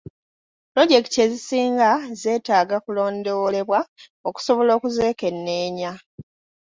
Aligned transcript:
Pulojekiti 0.71 1.17
ezisinga 1.25 1.91
zetaaga 2.21 2.73
okulondoolebwa 2.79 3.79
okusobola 4.27 4.71
okuzekenneenya. 4.77 5.91